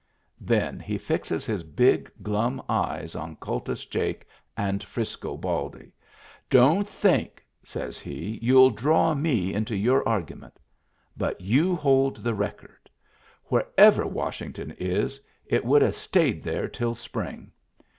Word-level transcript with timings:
Then 0.41 0.79
he 0.79 0.97
fixes 0.97 1.45
his 1.45 1.61
big 1.61 2.09
glum 2.23 2.59
eyes 2.67 3.15
on 3.15 3.35
Kultus 3.35 3.85
Jake 3.85 4.25
and 4.57 4.83
Frisco 4.83 5.37
Baldy." 5.37 5.91
Don't 6.49 6.87
think," 6.89 7.45
says 7.61 7.99
he, 7.99 8.39
"youll 8.41 8.71
draw 8.71 9.13
me 9.13 9.53
into 9.53 9.75
your 9.75 10.01
argument. 10.09 10.57
But 11.15 11.39
you 11.39 11.75
hold 11.75 12.23
the 12.23 12.33
record. 12.33 12.89
Wherever 13.43 14.07
Washington 14.07 14.71
is, 14.79 15.21
it 15.45 15.65
would 15.65 15.83
have 15.83 15.95
stayed 15.95 16.41
there 16.41 16.67
till 16.67 16.95
spring. 16.95 17.51